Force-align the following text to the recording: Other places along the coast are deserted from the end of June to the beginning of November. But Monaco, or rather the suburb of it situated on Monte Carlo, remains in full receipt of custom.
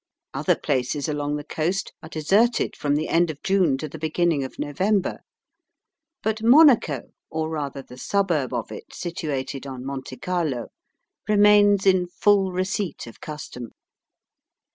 Other 0.33 0.55
places 0.55 1.07
along 1.07 1.35
the 1.35 1.43
coast 1.43 1.93
are 2.01 2.09
deserted 2.09 2.75
from 2.75 2.95
the 2.95 3.07
end 3.07 3.29
of 3.29 3.43
June 3.43 3.77
to 3.77 3.87
the 3.87 3.99
beginning 3.99 4.43
of 4.43 4.57
November. 4.57 5.19
But 6.23 6.41
Monaco, 6.41 7.11
or 7.29 7.51
rather 7.51 7.83
the 7.83 7.99
suburb 7.99 8.51
of 8.51 8.71
it 8.71 8.95
situated 8.95 9.67
on 9.67 9.85
Monte 9.85 10.17
Carlo, 10.17 10.69
remains 11.29 11.85
in 11.85 12.07
full 12.07 12.51
receipt 12.51 13.05
of 13.05 13.19
custom. 13.21 13.73